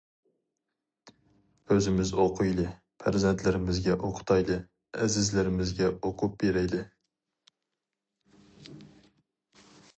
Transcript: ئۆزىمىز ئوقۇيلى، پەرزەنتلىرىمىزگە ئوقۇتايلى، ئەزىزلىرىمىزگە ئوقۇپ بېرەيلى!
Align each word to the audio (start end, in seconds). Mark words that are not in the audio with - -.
ئۆزىمىز 1.73 2.13
ئوقۇيلى، 2.23 2.65
پەرزەنتلىرىمىزگە 3.03 3.99
ئوقۇتايلى، 4.09 4.57
ئەزىزلىرىمىزگە 5.03 5.93
ئوقۇپ 5.93 6.41
بېرەيلى! 6.45 6.83